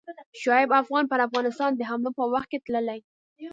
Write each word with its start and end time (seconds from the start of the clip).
شعیب 0.41 0.71
افغان 0.81 1.03
پر 1.11 1.19
افغانستان 1.27 1.71
د 1.75 1.81
حملو 1.89 2.11
په 2.17 2.23
وخت 2.33 2.47
کې 2.51 2.59
تللی. 2.65 2.99